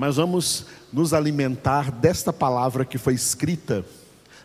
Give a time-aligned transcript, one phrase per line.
[0.00, 3.84] Mas vamos nos alimentar desta palavra que foi escrita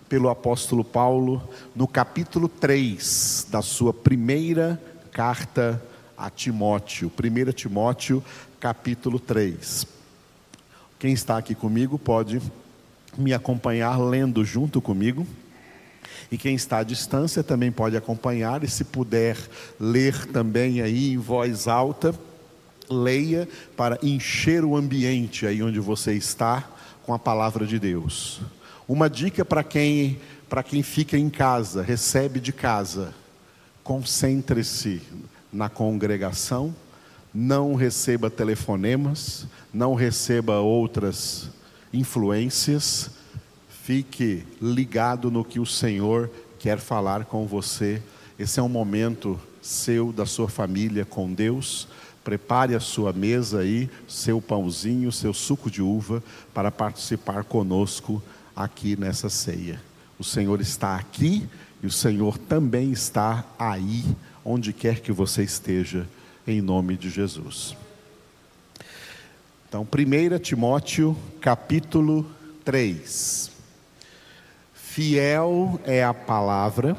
[0.09, 1.41] pelo apóstolo Paulo
[1.73, 4.77] no capítulo 3 da sua primeira
[5.13, 5.81] carta
[6.17, 7.09] a Timóteo.
[7.09, 8.21] 1 Timóteo,
[8.59, 9.87] capítulo 3.
[10.99, 12.41] Quem está aqui comigo pode
[13.17, 15.25] me acompanhar lendo junto comigo.
[16.29, 19.37] E quem está à distância também pode acompanhar, e se puder
[19.79, 22.13] ler também aí em voz alta,
[22.89, 26.67] leia para encher o ambiente aí onde você está
[27.05, 28.41] com a palavra de Deus.
[28.87, 33.13] Uma dica para quem para quem fica em casa, recebe de casa,
[33.83, 35.01] concentre-se
[35.51, 36.73] na congregação,
[37.33, 41.49] não receba telefonemas, não receba outras
[41.91, 43.09] influências,
[43.83, 48.01] fique ligado no que o Senhor quer falar com você.
[48.37, 51.87] Esse é um momento seu, da sua família com Deus.
[52.25, 56.23] Prepare a sua mesa aí, seu pãozinho, seu suco de uva,
[56.55, 58.21] para participar conosco
[58.55, 59.79] aqui nessa ceia.
[60.17, 61.47] O Senhor está aqui
[61.83, 64.03] e o Senhor também está aí,
[64.43, 66.07] onde quer que você esteja,
[66.47, 67.77] em nome de Jesus.
[69.69, 72.25] Então, 1 Timóteo, capítulo
[72.63, 73.51] 3.
[74.73, 76.97] Fiel é a palavra,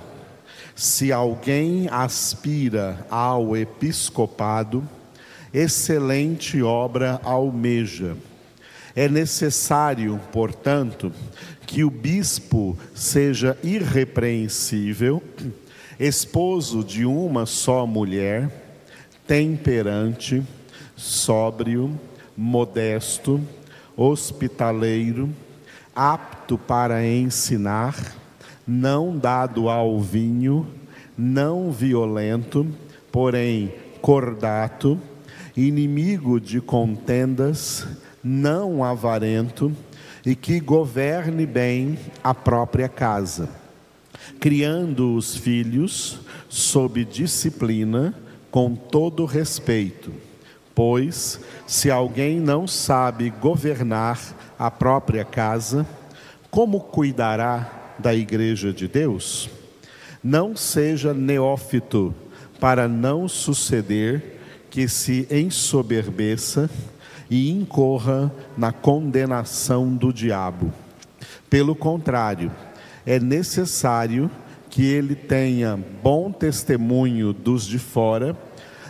[0.77, 4.89] se alguém aspira ao episcopado,
[5.57, 8.15] excelente obra almeja.
[8.95, 11.11] É necessário, portanto,
[11.67, 15.23] que o bispo seja irrepreensível,
[15.99, 18.51] esposo de uma só mulher,
[19.27, 20.43] temperante,
[20.95, 21.99] sóbrio,
[22.37, 23.41] modesto,
[23.97, 25.31] hospitaleiro,
[25.95, 28.15] apto para ensinar,
[28.67, 30.67] não dado ao vinho,
[31.17, 32.67] não violento,
[33.11, 35.01] porém cordato,
[35.57, 37.87] inimigo de contendas,
[38.23, 39.75] não avarento,
[40.25, 43.49] e que governe bem a própria casa,
[44.41, 48.15] criando os filhos sob disciplina,
[48.51, 50.13] com todo respeito.
[50.75, 54.19] Pois, se alguém não sabe governar
[54.59, 55.87] a própria casa,
[56.51, 59.49] como cuidará da igreja de Deus?
[60.23, 62.15] Não seja neófito,
[62.59, 64.36] para não suceder
[64.77, 66.69] que se ensoberbeça
[67.31, 70.71] e incorra na condenação do diabo.
[71.49, 72.53] Pelo contrário,
[73.07, 74.31] é necessário
[74.69, 78.37] que ele tenha bom testemunho dos de fora,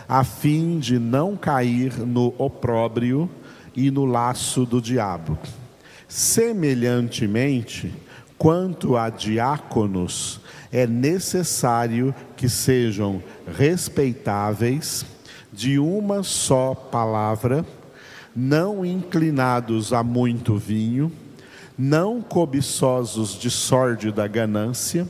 [0.09, 3.29] a fim de não cair no opróbrio
[3.73, 5.39] e no laço do diabo.
[6.05, 7.93] Semelhantemente,
[8.37, 13.23] quanto a diáconos, é necessário que sejam
[13.57, 15.05] respeitáveis,
[15.57, 17.65] de uma só palavra,
[18.35, 21.11] não inclinados a muito vinho,
[21.75, 25.07] não cobiçosos de sórdida ganância,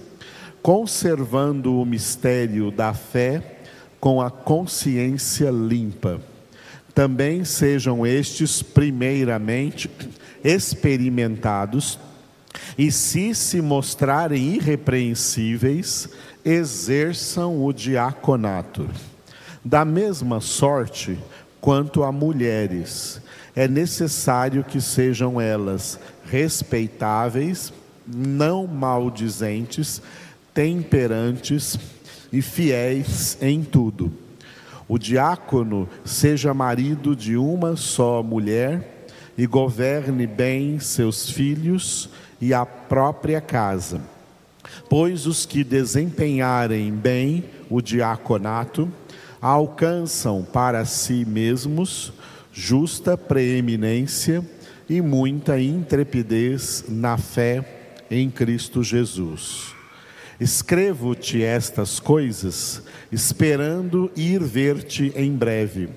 [0.62, 3.58] conservando o mistério da fé
[4.00, 6.22] com a consciência limpa.
[6.96, 9.92] Também sejam estes, primeiramente,
[10.42, 12.00] experimentados,
[12.78, 16.08] e se se mostrarem irrepreensíveis,
[16.46, 18.88] exerçam o diaconato.
[19.64, 21.18] Da mesma sorte,
[21.60, 23.22] quanto a mulheres,
[23.56, 27.74] é necessário que sejam elas respeitáveis,
[28.06, 30.02] não maldizentes,
[30.54, 31.78] temperantes
[32.32, 34.12] e fiéis em tudo.
[34.88, 39.08] O diácono seja marido de uma só mulher
[39.38, 44.02] e governe bem seus filhos e a própria casa.
[44.90, 48.90] Pois os que desempenharem bem o diaconato,
[49.42, 52.12] alcançam para si mesmos
[52.52, 54.44] justa preeminência
[54.90, 57.64] e muita intrepidez na fé
[58.10, 59.76] em Cristo Jesus.
[60.40, 62.82] Escrevo-te estas coisas,
[63.12, 65.90] esperando ir ver-te em breve,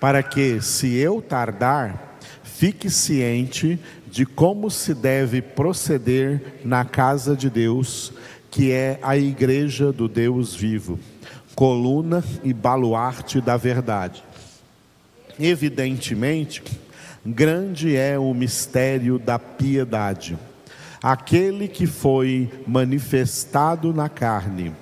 [0.00, 3.78] para que, se eu tardar, fique ciente
[4.10, 8.12] de como se deve proceder na casa de Deus,
[8.50, 10.98] que é a igreja do Deus vivo
[11.54, 14.22] coluna e baluarte da verdade.
[15.38, 16.62] Evidentemente,
[17.24, 20.38] grande é o mistério da piedade.
[21.02, 24.72] Aquele que foi manifestado na carne,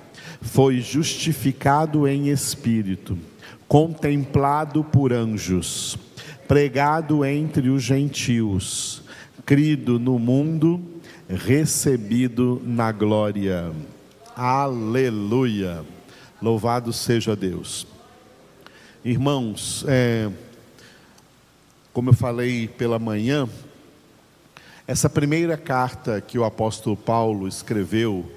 [0.41, 3.17] foi justificado em espírito,
[3.67, 5.97] contemplado por anjos,
[6.47, 9.03] pregado entre os gentios,
[9.45, 10.81] crido no mundo,
[11.29, 13.71] recebido na glória.
[14.35, 15.83] Aleluia.
[16.43, 17.87] Louvado seja Deus.
[19.01, 20.29] Irmãos, é,
[21.93, 23.47] Como eu falei pela manhã,
[24.85, 28.29] essa primeira carta que o apóstolo Paulo escreveu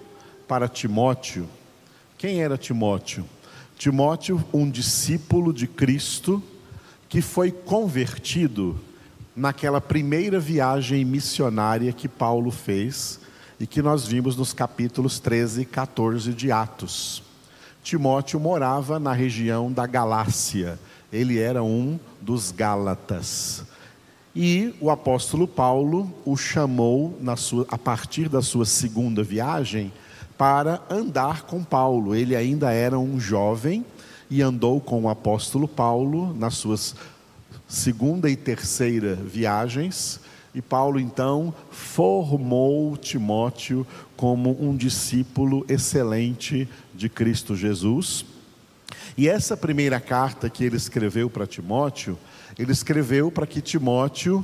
[0.47, 1.49] para Timóteo,
[2.17, 3.27] quem era Timóteo?
[3.77, 6.41] Timóteo, um discípulo de Cristo
[7.09, 8.79] que foi convertido
[9.35, 13.19] naquela primeira viagem missionária que Paulo fez
[13.59, 17.26] e que nós vimos nos capítulos 13 e 14 de Atos.
[17.87, 20.77] Timóteo morava na região da Galácia,
[21.13, 23.63] ele era um dos Gálatas.
[24.35, 29.93] E o apóstolo Paulo o chamou, sua, a partir da sua segunda viagem,
[30.37, 32.13] para andar com Paulo.
[32.13, 33.87] Ele ainda era um jovem
[34.29, 36.97] e andou com o apóstolo Paulo nas suas
[37.69, 40.19] segunda e terceira viagens.
[40.57, 43.87] E Paulo então formou Timóteo
[44.17, 48.25] como um discípulo excelente de Cristo Jesus.
[49.19, 52.19] E essa primeira carta que ele escreveu para Timóteo,
[52.59, 54.43] ele escreveu para que Timóteo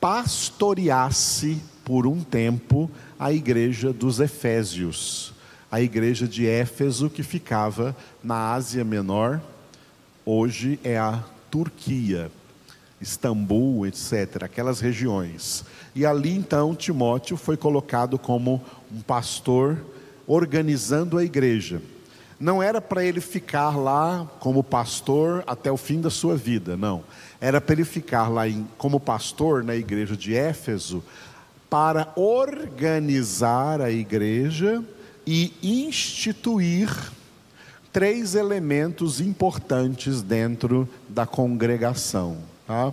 [0.00, 2.90] pastoreasse por um tempo
[3.20, 5.34] a igreja dos Efésios,
[5.70, 7.94] a igreja de Éfeso que ficava
[8.24, 9.38] na Ásia Menor,
[10.24, 12.30] hoje é a Turquia,
[13.00, 15.64] Istambul, etc., aquelas regiões.
[15.94, 18.62] E ali então Timóteo foi colocado como
[18.92, 19.78] um pastor
[20.26, 21.80] organizando a igreja.
[22.38, 27.02] Não era para ele ficar lá como pastor até o fim da sua vida, não.
[27.40, 31.02] Era para ele ficar lá em, como pastor na igreja de Éfeso
[31.68, 34.82] para organizar a igreja
[35.26, 36.88] e instituir
[37.92, 42.38] três elementos importantes dentro da congregação.
[42.68, 42.92] Tá?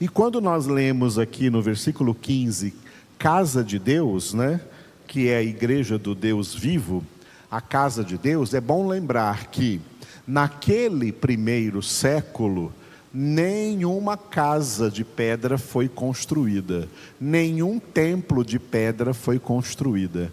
[0.00, 2.72] E quando nós lemos aqui no versículo 15,
[3.18, 4.60] casa de Deus, né,
[5.04, 7.02] que é a igreja do Deus vivo,
[7.50, 9.80] a casa de Deus, é bom lembrar que
[10.24, 12.72] naquele primeiro século,
[13.12, 16.88] nenhuma casa de pedra foi construída,
[17.20, 20.32] nenhum templo de pedra foi construída.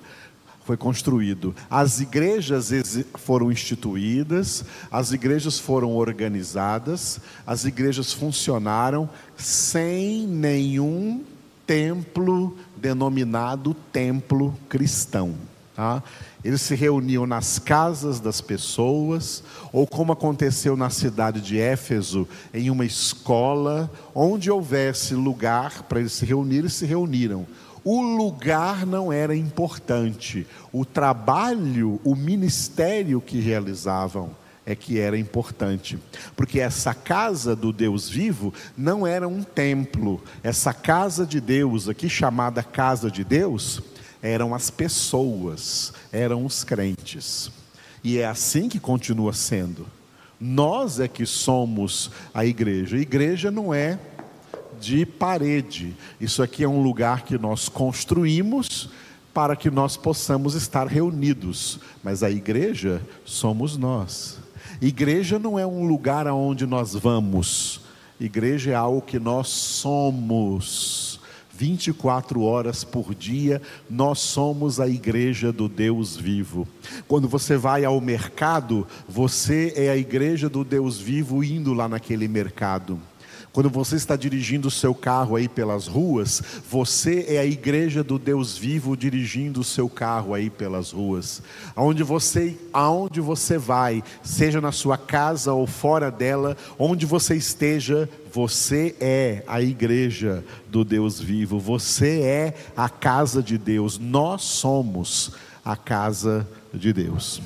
[0.66, 1.54] Foi construído.
[1.70, 2.72] As igrejas
[3.16, 11.22] foram instituídas, as igrejas foram organizadas, as igrejas funcionaram sem nenhum
[11.68, 15.36] templo denominado templo cristão.
[15.76, 16.04] Tá?
[16.44, 22.70] Eles se reuniam nas casas das pessoas, ou como aconteceu na cidade de Éfeso, em
[22.70, 27.48] uma escola, onde houvesse lugar para eles se reunirem, se reuniram.
[27.84, 34.32] O lugar não era importante, o trabalho, o ministério que realizavam
[34.66, 36.00] é que era importante,
[36.36, 42.08] porque essa casa do Deus vivo não era um templo, essa casa de Deus, aqui
[42.08, 43.82] chamada casa de Deus,
[44.22, 47.52] eram as pessoas, eram os crentes.
[48.02, 49.86] E é assim que continua sendo.
[50.40, 52.96] Nós é que somos a igreja.
[52.96, 54.00] A igreja não é
[54.84, 55.96] de parede.
[56.20, 58.90] Isso aqui é um lugar que nós construímos
[59.34, 61.80] para que nós possamos estar reunidos.
[62.04, 64.40] Mas a igreja somos nós.
[64.82, 67.82] Igreja não é um lugar aonde nós vamos.
[68.20, 71.20] Igreja é algo que nós somos.
[71.56, 76.68] 24 horas por dia, nós somos a igreja do Deus vivo.
[77.08, 82.28] Quando você vai ao mercado, você é a igreja do Deus vivo indo lá naquele
[82.28, 83.00] mercado.
[83.54, 88.18] Quando você está dirigindo o seu carro aí pelas ruas, você é a igreja do
[88.18, 91.40] Deus vivo dirigindo o seu carro aí pelas ruas.
[91.76, 98.10] Aonde você, aonde você vai, seja na sua casa ou fora dela, onde você esteja,
[98.34, 101.60] você é a igreja do Deus vivo.
[101.60, 104.00] Você é a casa de Deus.
[104.00, 107.40] Nós somos a casa de Deus.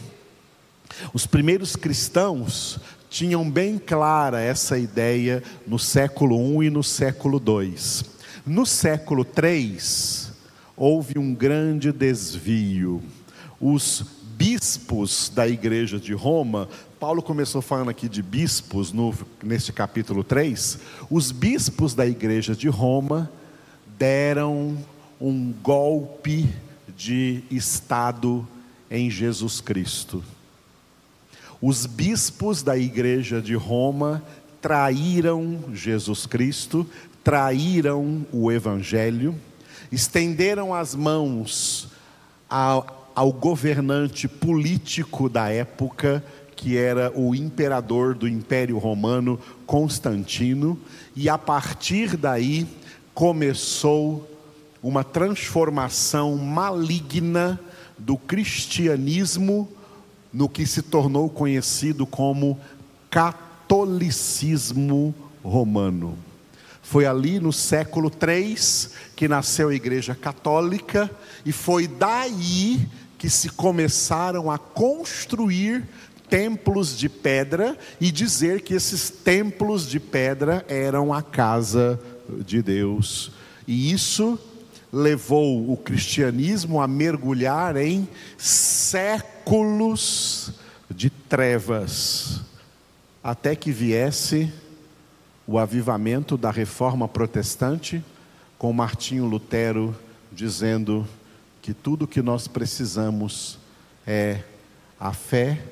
[1.13, 7.75] Os primeiros cristãos tinham bem clara essa ideia no século I e no século II.
[8.45, 9.77] No século III,
[10.75, 13.01] houve um grande desvio.
[13.59, 14.05] Os
[14.37, 20.79] bispos da igreja de Roma, Paulo começou falando aqui de bispos no, neste capítulo 3.
[21.09, 23.31] Os bispos da igreja de Roma
[23.97, 24.77] deram
[25.19, 26.47] um golpe
[26.95, 28.47] de Estado
[28.89, 30.23] em Jesus Cristo.
[31.61, 34.23] Os bispos da igreja de Roma
[34.61, 36.85] traíram Jesus Cristo,
[37.23, 39.35] traíram o Evangelho,
[39.91, 41.87] estenderam as mãos
[42.47, 46.23] ao, ao governante político da época,
[46.55, 50.79] que era o imperador do Império Romano, Constantino,
[51.15, 52.67] e a partir daí
[53.15, 54.29] começou
[54.81, 57.59] uma transformação maligna
[57.97, 59.67] do cristianismo
[60.31, 62.59] no que se tornou conhecido como
[63.09, 66.17] catolicismo romano.
[66.81, 68.55] Foi ali no século III
[69.15, 71.11] que nasceu a Igreja Católica,
[71.45, 75.83] e foi daí que se começaram a construir
[76.29, 81.99] templos de pedra e dizer que esses templos de pedra eram a casa
[82.45, 83.31] de Deus.
[83.67, 84.39] E isso
[84.97, 89.71] levou o cristianismo a mergulhar em séculos
[90.89, 92.41] de trevas,
[93.23, 94.51] até que viesse
[95.45, 98.03] o avivamento da reforma protestante,
[98.57, 99.95] com Martinho Lutero
[100.31, 101.07] dizendo
[101.61, 103.59] que tudo que nós precisamos
[104.05, 104.41] é
[104.99, 105.63] a fé,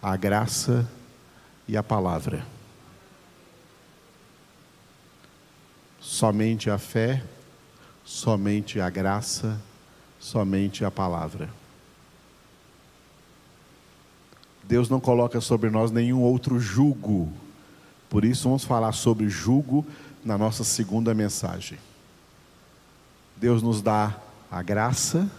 [0.00, 0.90] a graça
[1.66, 2.46] e a palavra.
[6.00, 7.22] Somente a fé,
[8.08, 9.60] somente a graça,
[10.18, 11.50] somente a palavra.
[14.64, 17.30] Deus não coloca sobre nós nenhum outro jugo.
[18.08, 19.86] Por isso vamos falar sobre jugo
[20.24, 21.78] na nossa segunda mensagem.
[23.36, 24.16] Deus nos dá
[24.50, 25.30] a graça,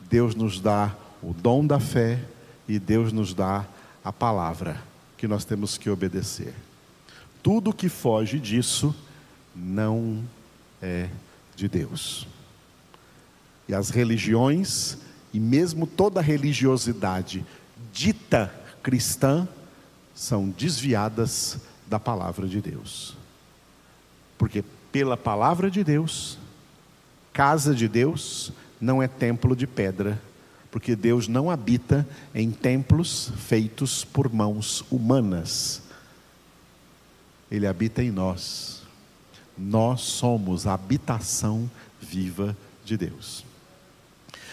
[0.00, 2.20] Deus nos dá o dom da fé
[2.66, 3.64] e Deus nos dá
[4.04, 4.82] a palavra
[5.16, 6.54] que nós temos que obedecer.
[7.40, 8.92] Tudo que foge disso
[9.54, 10.24] não
[10.82, 11.08] é
[11.56, 12.28] de Deus.
[13.66, 14.98] E as religiões,
[15.32, 17.44] e mesmo toda religiosidade
[17.92, 19.48] dita cristã,
[20.14, 23.16] são desviadas da palavra de Deus.
[24.38, 26.38] Porque pela palavra de Deus,
[27.32, 30.20] casa de Deus não é templo de pedra,
[30.70, 35.82] porque Deus não habita em templos feitos por mãos humanas.
[37.50, 38.75] Ele habita em nós.
[39.56, 41.70] Nós somos a habitação
[42.00, 43.44] viva de Deus.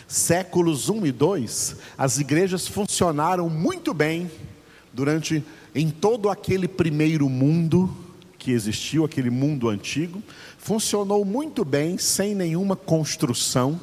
[0.08, 4.30] Séculos 1 e 2, as igrejas funcionaram muito bem
[4.92, 5.44] durante
[5.74, 7.96] em todo aquele primeiro mundo
[8.38, 10.22] que existiu, aquele mundo antigo,
[10.58, 13.80] funcionou muito bem sem nenhuma construção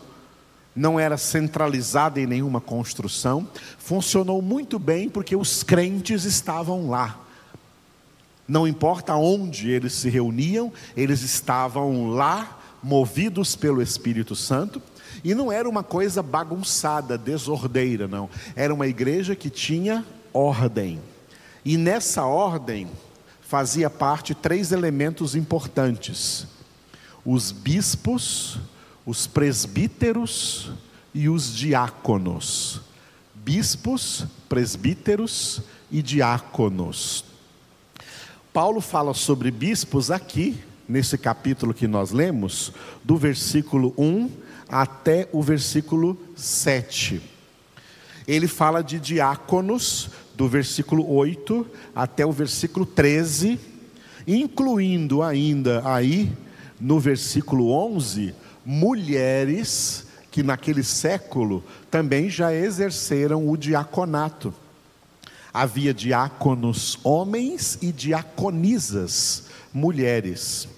[0.75, 3.47] não era centralizada em nenhuma construção,
[3.79, 7.19] funcionou muito bem porque os crentes estavam lá.
[8.51, 14.83] Não importa onde eles se reuniam, eles estavam lá, movidos pelo Espírito Santo,
[15.23, 18.29] e não era uma coisa bagunçada, desordeira, não.
[18.57, 20.05] Era uma igreja que tinha
[20.35, 21.01] ordem.
[21.65, 22.89] E nessa ordem
[23.41, 26.45] fazia parte três elementos importantes:
[27.25, 28.59] os bispos,
[29.07, 30.73] os presbíteros
[31.15, 32.81] e os diáconos.
[33.33, 37.30] Bispos, presbíteros e diáconos.
[38.53, 42.73] Paulo fala sobre bispos aqui, nesse capítulo que nós lemos,
[43.05, 44.29] do versículo 1
[44.69, 47.23] até o versículo 7.
[48.27, 51.65] Ele fala de diáconos, do versículo 8
[51.95, 53.57] até o versículo 13,
[54.27, 56.33] incluindo ainda aí,
[56.81, 58.35] no versículo 11,
[58.67, 64.53] mulheres que naquele século também já exerceram o diaconato.
[65.53, 70.69] Havia diáconos homens e diaconisas mulheres.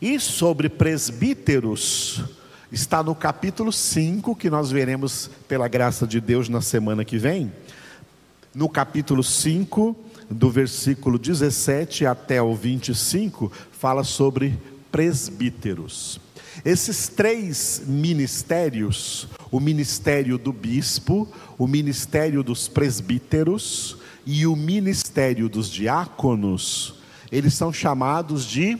[0.00, 2.24] E sobre presbíteros,
[2.70, 7.52] está no capítulo 5, que nós veremos pela graça de Deus na semana que vem.
[8.54, 9.96] No capítulo 5,
[10.30, 14.58] do versículo 17 até o 25, fala sobre
[14.90, 16.20] presbíteros.
[16.62, 23.96] Esses três ministérios, o ministério do bispo, o ministério dos presbíteros
[24.26, 26.96] e o ministério dos diáconos,
[27.32, 28.78] eles são chamados de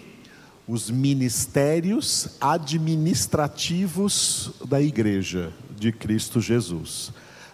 [0.67, 7.13] os ministérios administrativos da igreja de Cristo Jesus.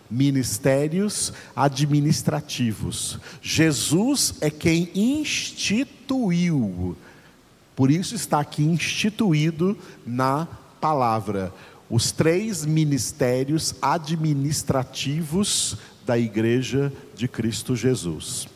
[0.09, 3.19] Ministérios administrativos.
[3.43, 6.97] Jesus é quem instituiu
[7.81, 9.75] por isso está aqui instituído
[10.07, 10.47] na
[10.83, 11.51] palavra
[11.89, 18.47] os três ministérios administrativos da igreja de Cristo Jesus.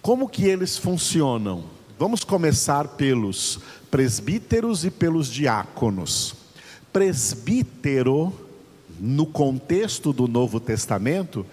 [0.00, 1.64] Como que eles funcionam?
[1.98, 3.60] Vamos começar pelos
[3.90, 6.34] presbíteros e pelos diáconos.
[6.90, 8.32] Presbítero,
[8.98, 11.44] no contexto do Novo Testamento,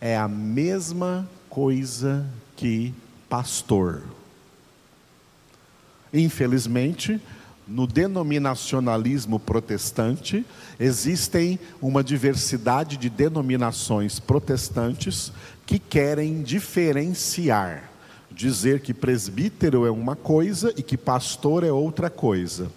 [0.00, 2.26] é a mesma coisa
[2.56, 2.92] que
[3.28, 4.02] pastor.
[6.12, 7.20] Infelizmente,
[7.66, 10.44] no denominacionalismo protestante,
[10.78, 15.32] existem uma diversidade de denominações protestantes
[15.64, 17.90] que querem diferenciar,
[18.30, 22.72] dizer que presbítero é uma coisa e que pastor é outra coisa.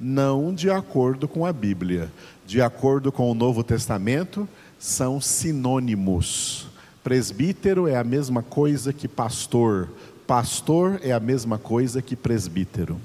[0.00, 2.10] Não de acordo com a Bíblia,
[2.44, 6.66] de acordo com o Novo Testamento, são sinônimos.
[7.04, 9.88] Presbítero é a mesma coisa que pastor,
[10.26, 13.00] pastor é a mesma coisa que presbítero.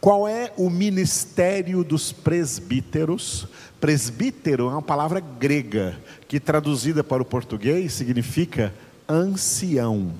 [0.00, 3.46] Qual é o ministério dos presbíteros?
[3.80, 8.72] Presbítero é uma palavra grega que traduzida para o português significa
[9.08, 10.12] ancião.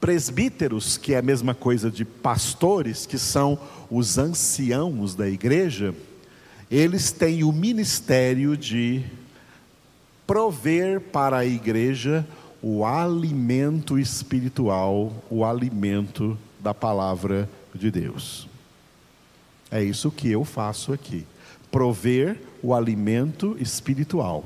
[0.00, 3.58] Presbíteros, que é a mesma coisa de pastores, que são
[3.90, 5.94] os anciãos da igreja,
[6.70, 9.04] eles têm o ministério de
[10.26, 12.26] prover para a igreja
[12.62, 18.48] o alimento espiritual, o alimento da palavra de Deus.
[19.70, 21.26] É isso que eu faço aqui.
[21.70, 24.44] Prover o alimento espiritual.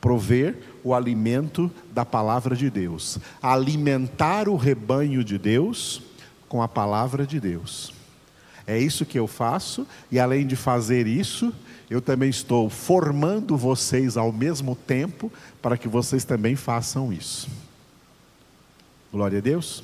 [0.00, 3.18] Prover o alimento da palavra de Deus.
[3.40, 6.02] Alimentar o rebanho de Deus
[6.48, 7.99] com a palavra de Deus.
[8.66, 11.52] É isso que eu faço, e além de fazer isso,
[11.88, 17.48] eu também estou formando vocês ao mesmo tempo para que vocês também façam isso.
[19.12, 19.82] Glória a Deus.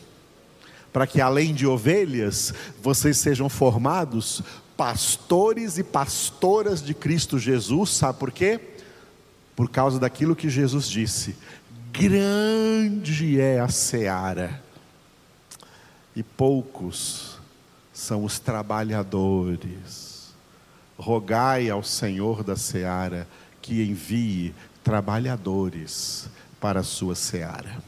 [0.92, 4.42] Para que além de ovelhas, vocês sejam formados
[4.76, 8.60] pastores e pastoras de Cristo Jesus, sabe por quê?
[9.56, 11.34] Por causa daquilo que Jesus disse:
[11.92, 14.62] grande é a seara,
[16.14, 17.35] e poucos
[17.96, 20.34] são os trabalhadores
[20.98, 23.26] rogai ao Senhor da seara
[23.62, 26.28] que envie trabalhadores
[26.60, 27.82] para a sua seara.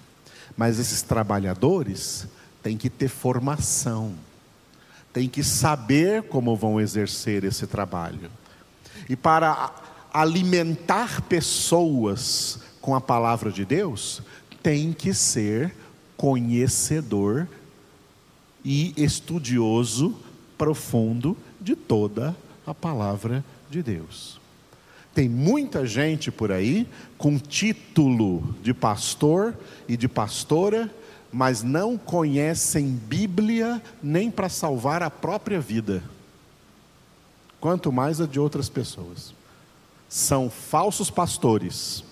[0.57, 2.27] Mas esses trabalhadores
[2.63, 4.15] têm que ter formação,
[5.13, 8.31] têm que saber como vão exercer esse trabalho.
[9.11, 9.75] E para
[10.11, 14.23] alimentar pessoas com a palavra de Deus,
[14.63, 15.75] tem que ser
[16.17, 17.47] conhecedor
[18.65, 20.17] e estudioso
[20.57, 22.37] profundo de toda
[22.67, 24.41] a palavra de Deus.
[25.15, 26.87] Tem muita gente por aí
[27.17, 29.55] com título de pastor
[29.89, 30.93] e de pastora,
[31.33, 36.03] mas não conhecem Bíblia nem para salvar a própria vida,
[37.61, 39.35] quanto mais a de outras pessoas.
[40.09, 42.05] São falsos pastores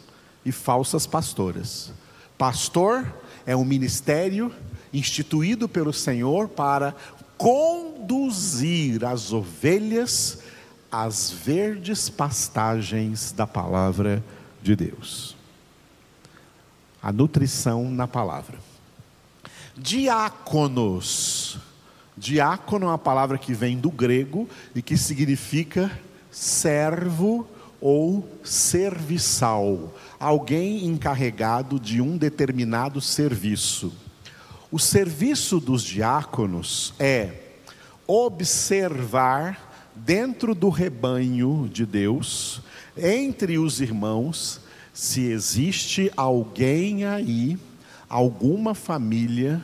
[0.45, 1.93] e falsas pastoras.
[2.37, 3.07] Pastor
[3.47, 4.53] é um ministério
[4.97, 6.95] instituído pelo Senhor para
[7.37, 10.39] conduzir as ovelhas
[10.91, 14.23] às verdes pastagens da palavra
[14.63, 15.37] de Deus.
[17.03, 18.59] A nutrição na palavra.
[19.77, 21.59] Diáconos.
[22.17, 25.91] Diácono é uma palavra que vem do grego e que significa
[26.31, 27.47] servo
[27.81, 33.93] ou serviçal, alguém encarregado de um determinado serviço.
[34.77, 37.33] O serviço dos diáconos é
[38.07, 42.61] observar dentro do rebanho de Deus,
[42.95, 44.61] entre os irmãos,
[44.93, 47.59] se existe alguém aí,
[48.07, 49.63] alguma família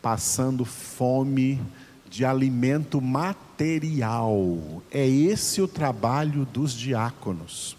[0.00, 1.60] passando fome
[2.08, 4.82] de alimento material.
[4.90, 7.76] É esse o trabalho dos diáconos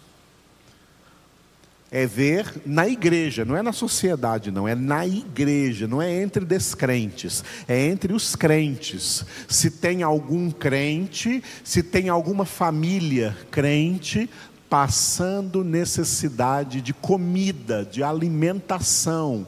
[1.90, 6.44] é ver na igreja, não é na sociedade, não, é na igreja, não é entre
[6.44, 9.24] descrentes, é entre os crentes.
[9.48, 14.30] Se tem algum crente, se tem alguma família crente
[14.68, 19.44] passando necessidade de comida, de alimentação,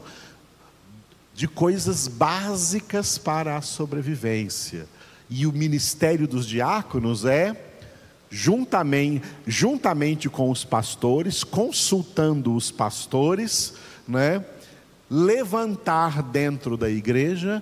[1.33, 4.85] de coisas básicas para a sobrevivência.
[5.29, 7.72] E o ministério dos diáconos é
[8.33, 13.75] juntamente, juntamente com os pastores, consultando os pastores,
[14.07, 14.43] né,
[15.07, 17.61] levantar dentro da igreja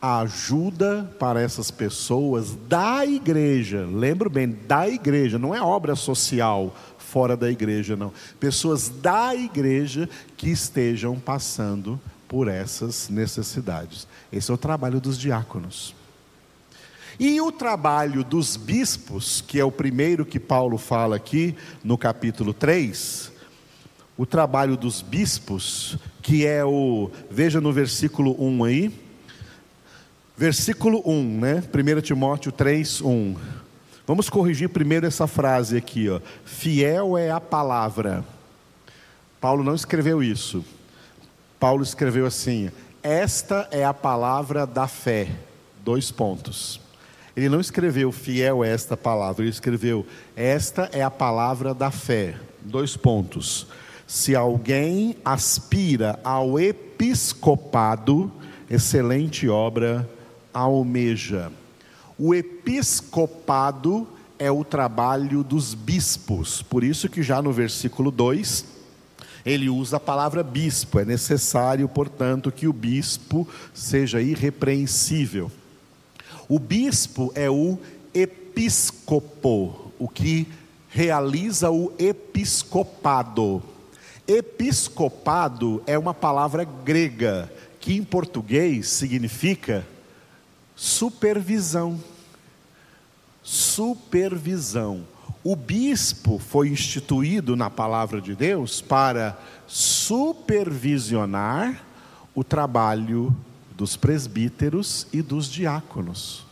[0.00, 3.86] a ajuda para essas pessoas da igreja.
[3.92, 8.10] Lembro bem, da igreja, não é obra social fora da igreja, não.
[8.40, 14.08] Pessoas da igreja que estejam passando por essas necessidades.
[14.32, 15.94] Esse é o trabalho dos diáconos.
[17.18, 22.52] E o trabalho dos bispos, que é o primeiro que Paulo fala aqui no capítulo
[22.52, 23.32] 3,
[24.18, 29.06] o trabalho dos bispos, que é o, veja no versículo 1 aí,
[30.36, 31.62] versículo 1, né?
[31.62, 33.36] 1 Timóteo 3, 1.
[34.06, 36.20] Vamos corrigir primeiro essa frase aqui, ó.
[36.44, 38.22] Fiel é a palavra.
[39.40, 40.64] Paulo não escreveu isso.
[41.58, 42.70] Paulo escreveu assim:
[43.02, 45.30] Esta é a palavra da fé.
[45.82, 46.85] Dois pontos.
[47.36, 52.34] Ele não escreveu fiel esta palavra, ele escreveu esta é a palavra da fé.
[52.62, 53.66] Dois pontos.
[54.06, 58.32] Se alguém aspira ao episcopado,
[58.70, 60.08] excelente obra
[60.54, 61.52] almeja.
[62.18, 66.62] O episcopado é o trabalho dos bispos.
[66.62, 68.64] Por isso que já no versículo 2,
[69.44, 70.98] Ele usa a palavra bispo.
[70.98, 75.50] É necessário, portanto, que o bispo seja irrepreensível.
[76.48, 77.78] O bispo é o
[78.14, 80.48] episcopo, o que
[80.88, 83.62] realiza o episcopado.
[84.26, 89.86] Episcopado é uma palavra grega que em português significa
[90.74, 92.00] supervisão.
[93.42, 95.04] Supervisão.
[95.44, 101.84] O bispo foi instituído na palavra de Deus para supervisionar
[102.34, 103.36] o trabalho
[103.76, 106.44] dos presbíteros e dos diáconos,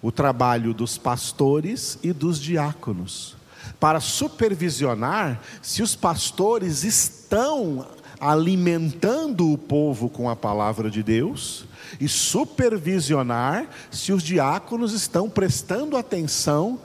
[0.00, 3.36] o trabalho dos pastores e dos diáconos,
[3.78, 7.86] para supervisionar se os pastores estão
[8.18, 11.66] alimentando o povo com a palavra de Deus
[12.00, 16.78] e supervisionar se os diáconos estão prestando atenção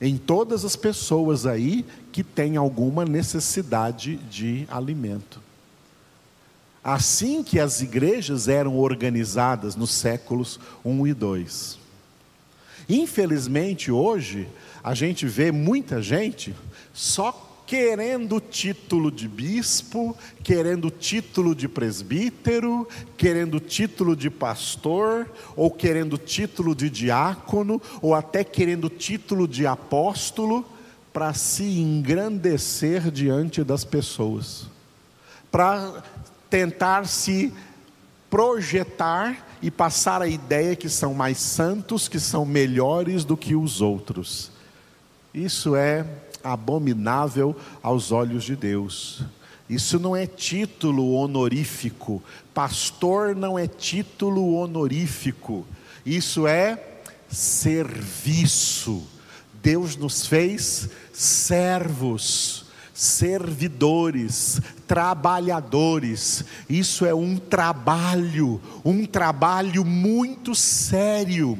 [0.00, 5.40] em todas as pessoas aí que têm alguma necessidade de alimento.
[6.84, 11.78] Assim que as igrejas eram organizadas nos séculos 1 e 2.
[12.88, 14.48] Infelizmente, hoje,
[14.82, 16.54] a gente vê muita gente
[16.92, 26.18] só querendo título de bispo, querendo título de presbítero, querendo título de pastor, ou querendo
[26.18, 30.66] título de diácono, ou até querendo título de apóstolo,
[31.12, 34.66] para se engrandecer diante das pessoas,
[35.50, 36.02] para
[36.52, 37.50] tentar se
[38.28, 43.80] projetar e passar a ideia que são mais santos, que são melhores do que os
[43.80, 44.52] outros.
[45.32, 46.04] Isso é
[46.44, 49.22] abominável aos olhos de Deus.
[49.66, 52.22] Isso não é título honorífico.
[52.52, 55.66] Pastor não é título honorífico.
[56.04, 56.78] Isso é
[57.30, 59.02] serviço.
[59.62, 62.61] Deus nos fez servos,
[62.94, 66.44] servidores, trabalhadores.
[66.68, 71.58] Isso é um trabalho, um trabalho muito sério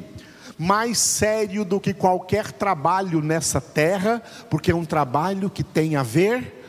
[0.57, 6.03] mais sério do que qualquer trabalho nessa terra, porque é um trabalho que tem a
[6.03, 6.63] ver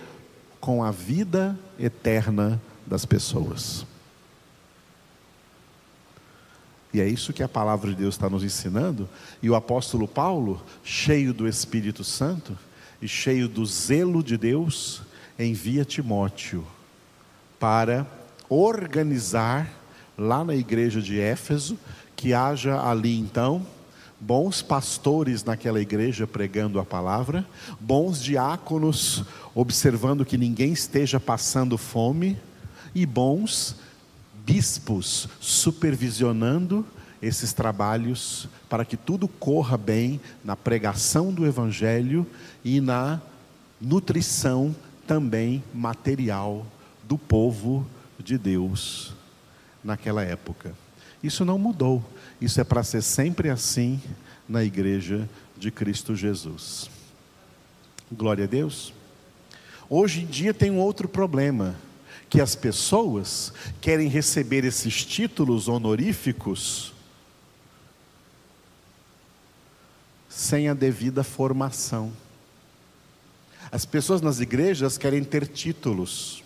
[0.61, 3.87] com a vida eterna das pessoas.
[6.92, 9.09] E é isso que a palavra de Deus está nos ensinando,
[9.42, 12.57] e o apóstolo Paulo, cheio do Espírito Santo
[13.05, 15.03] e cheio do zelo de Deus,
[15.38, 16.67] envia Timóteo
[17.61, 18.07] para
[18.49, 19.71] organizar
[20.17, 21.79] lá na igreja de Éfeso
[22.17, 23.67] que haja ali então
[24.19, 27.47] bons pastores naquela igreja pregando a palavra,
[27.79, 29.23] bons diáconos
[29.55, 32.38] observando que ninguém esteja passando fome,
[32.95, 33.77] e bons
[34.47, 36.87] bispos supervisionando
[37.22, 42.27] esses trabalhos para que tudo corra bem na pregação do Evangelho
[42.64, 43.20] e na
[43.81, 44.74] nutrição
[45.07, 46.66] também material
[47.03, 47.87] do povo
[48.18, 49.14] de Deus
[49.83, 50.74] naquela época.
[51.22, 52.05] Isso não mudou.
[52.40, 54.00] Isso é para ser sempre assim
[54.48, 56.90] na igreja de Cristo Jesus.
[58.12, 58.92] Glória a Deus.
[59.88, 61.74] Hoje em dia tem um outro problema,
[62.29, 66.93] que as pessoas querem receber esses títulos honoríficos
[70.35, 72.12] sem a devida formação.
[73.70, 76.42] As pessoas nas igrejas querem ter títulos,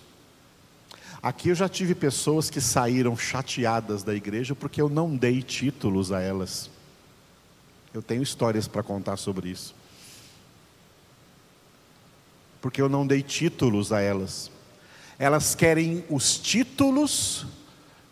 [1.20, 6.12] Aqui eu já tive pessoas que saíram chateadas da igreja porque eu não dei títulos
[6.12, 6.70] a elas.
[7.92, 9.74] Eu tenho histórias para contar sobre isso.
[12.60, 14.48] Porque eu não dei títulos a elas.
[15.18, 17.46] Elas querem os títulos,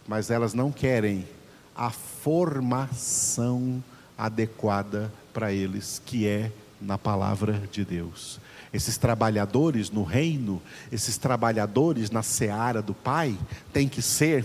[0.08, 1.28] mas elas não querem
[1.76, 3.82] a formação
[4.18, 8.40] adequada para eles, que é na palavra de Deus
[8.72, 13.36] esses trabalhadores no reino, esses trabalhadores na seara do Pai,
[13.72, 14.44] têm que ser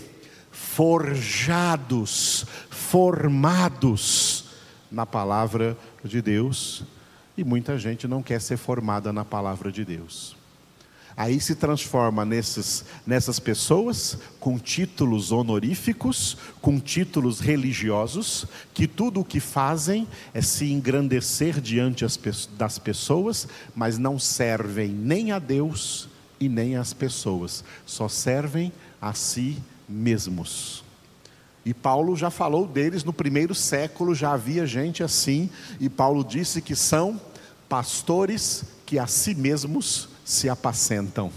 [0.51, 4.45] forjados, formados
[4.91, 6.83] na palavra de Deus,
[7.37, 10.35] e muita gente não quer ser formada na palavra de Deus.
[11.15, 19.25] Aí se transforma nesses, nessas pessoas com títulos honoríficos, com títulos religiosos, que tudo o
[19.25, 22.05] que fazem é se engrandecer diante
[22.57, 28.71] das pessoas, mas não servem nem a Deus e nem às pessoas, só servem
[29.01, 30.83] a si mesmos.
[31.63, 36.61] E Paulo já falou deles no primeiro século, já havia gente assim, e Paulo disse
[36.61, 37.21] que são
[37.69, 41.31] pastores que a si mesmos se apacentam.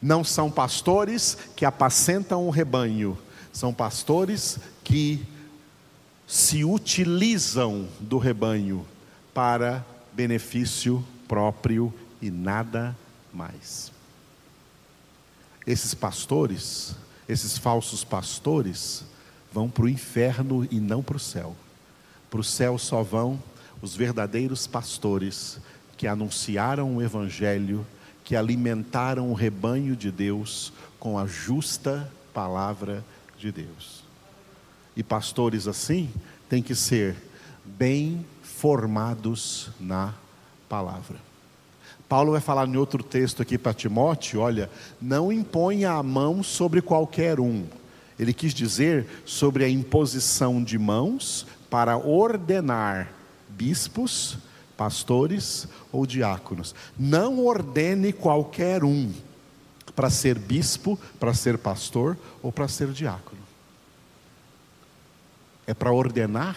[0.00, 3.16] Não são pastores que apacentam o rebanho,
[3.52, 5.24] são pastores que
[6.26, 8.86] se utilizam do rebanho
[9.34, 12.96] para benefício próprio e nada
[13.32, 13.92] mais.
[15.66, 16.94] esses pastores,
[17.28, 19.04] esses falsos pastores,
[19.52, 21.54] vão para o inferno e não para o céu.
[22.30, 23.40] Para o céu só vão
[23.80, 25.58] os verdadeiros pastores
[26.02, 27.86] que anunciaram o Evangelho,
[28.24, 33.04] que alimentaram o rebanho de Deus com a justa palavra
[33.38, 34.02] de Deus.
[34.96, 36.10] E pastores assim
[36.48, 37.14] têm que ser
[37.64, 40.12] bem formados na
[40.68, 41.18] palavra.
[42.08, 44.68] Paulo vai falar em outro texto aqui para Timóteo: olha,
[45.00, 47.64] não imponha a mão sobre qualquer um.
[48.18, 53.12] Ele quis dizer sobre a imposição de mãos para ordenar
[53.48, 54.36] bispos,
[54.82, 56.74] pastores ou diáconos.
[56.98, 59.12] Não ordene qualquer um
[59.94, 63.40] para ser bispo, para ser pastor ou para ser diácono.
[65.68, 66.56] É para ordenar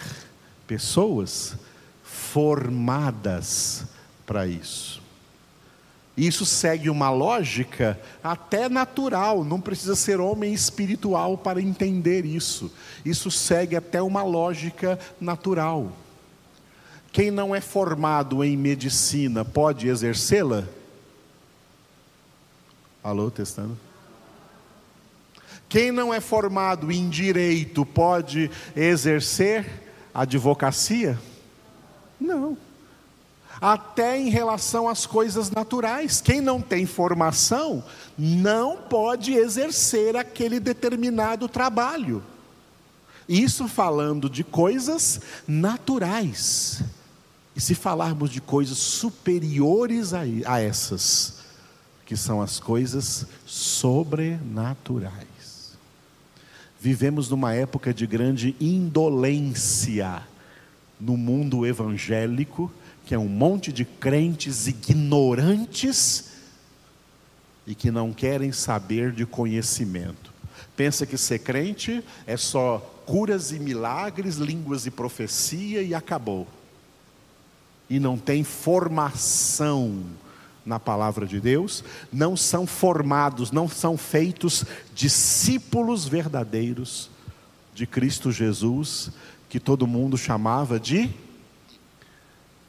[0.66, 1.56] pessoas
[2.02, 3.84] formadas
[4.26, 5.00] para isso.
[6.16, 12.72] Isso segue uma lógica até natural, não precisa ser homem espiritual para entender isso.
[13.04, 15.92] Isso segue até uma lógica natural.
[17.16, 20.64] Quem não é formado em medicina pode exercê-la?
[23.02, 23.74] Alô, testando?
[25.66, 29.66] Quem não é formado em direito pode exercer
[30.12, 31.18] advocacia?
[32.20, 32.54] Não
[33.58, 36.20] até em relação às coisas naturais.
[36.20, 37.82] Quem não tem formação
[38.18, 42.22] não pode exercer aquele determinado trabalho.
[43.26, 46.84] Isso falando de coisas naturais.
[47.56, 51.38] E se falarmos de coisas superiores a, a essas,
[52.04, 55.16] que são as coisas sobrenaturais.
[56.78, 60.22] Vivemos numa época de grande indolência
[61.00, 62.70] no mundo evangélico
[63.06, 66.32] que é um monte de crentes ignorantes
[67.64, 70.32] e que não querem saber de conhecimento.
[70.76, 76.48] Pensa que ser crente é só curas e milagres, línguas e profecia e acabou.
[77.88, 80.04] E não tem formação
[80.64, 87.08] na palavra de Deus, não são formados, não são feitos discípulos verdadeiros
[87.72, 89.12] de Cristo Jesus,
[89.48, 91.08] que todo mundo chamava de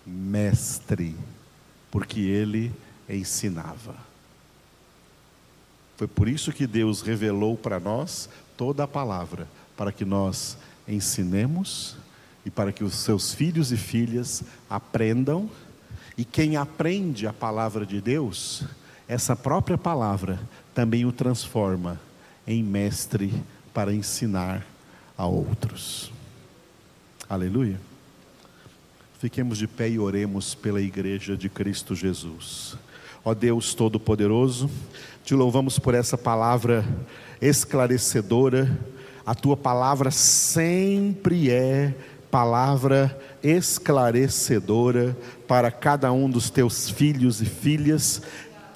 [0.06, 1.16] mestre,
[1.90, 2.72] porque ele
[3.10, 3.96] ensinava.
[5.98, 10.56] Foi por isso que Deus revelou para nós toda a palavra, para que nós
[10.88, 11.98] ensinemos
[12.48, 15.50] e para que os seus filhos e filhas aprendam.
[16.18, 18.64] E quem aprende a palavra de Deus,
[19.06, 20.40] essa própria palavra
[20.74, 22.00] também o transforma
[22.48, 23.34] em mestre
[23.74, 24.66] para ensinar
[25.18, 26.10] a outros.
[27.30, 27.82] Aleluia.
[29.20, 32.78] Fiquemos de pé e oremos pela igreja de Cristo Jesus.
[33.26, 34.72] Ó Deus Todo-Poderoso,
[35.26, 36.86] te louvamos por essa palavra
[37.42, 38.80] esclarecedora.
[39.26, 41.94] A tua palavra sempre é
[42.30, 45.16] palavra esclarecedora
[45.48, 48.22] para cada um dos teus filhos e filhas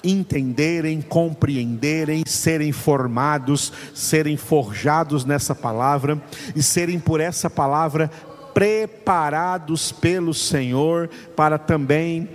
[0.04, 6.20] entenderem, compreenderem, serem formados, serem forjados nessa palavra
[6.56, 8.10] e serem por essa palavra
[8.52, 12.28] preparados pelo Senhor para também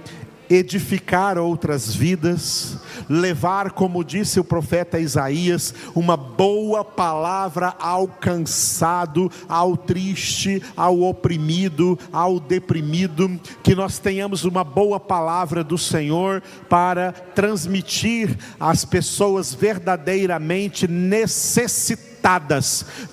[0.50, 2.78] edificar outras vidas,
[3.10, 11.98] levar, como disse o profeta Isaías, uma boa palavra ao cansado, ao triste, ao oprimido,
[12.12, 20.88] ao deprimido, que nós tenhamos uma boa palavra do Senhor para transmitir às pessoas verdadeiramente
[20.88, 22.07] necessitadas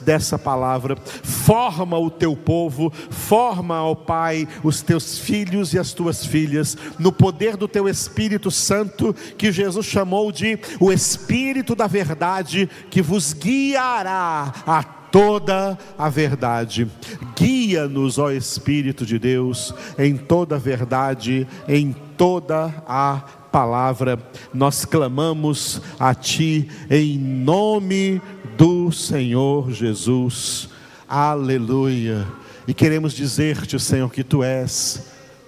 [0.00, 0.96] dessa palavra.
[1.22, 7.12] Forma o teu povo, forma, ó Pai, os teus filhos e as tuas filhas, no
[7.12, 13.32] poder do teu Espírito Santo, que Jesus chamou de o Espírito da Verdade, que vos
[13.32, 16.90] guiará a toda a verdade.
[17.36, 23.22] Guia-nos, ó Espírito de Deus, em toda a verdade, em toda a
[23.54, 24.18] palavra.
[24.52, 28.20] Nós clamamos a Ti em nome
[28.58, 30.68] do Senhor Jesus.
[31.08, 32.26] Aleluia.
[32.66, 35.06] E queremos dizer-te, Senhor, que tu és,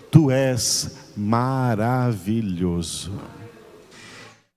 [0.08, 3.10] tu és maravilhoso.